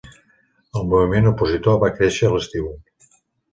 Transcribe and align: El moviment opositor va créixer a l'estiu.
El 0.79 0.87
moviment 0.93 1.29
opositor 1.33 1.79
va 1.85 1.93
créixer 1.99 2.27
a 2.31 2.35
l'estiu. 2.39 2.75